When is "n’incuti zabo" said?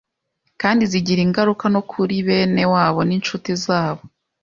3.07-4.03